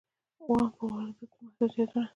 اووم: 0.43 0.63
په 0.77 0.83
وارداتو 0.91 1.37
محدودیتونه. 1.43 2.07